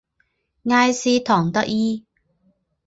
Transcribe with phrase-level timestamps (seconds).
[0.71, 2.03] 埃斯唐德伊。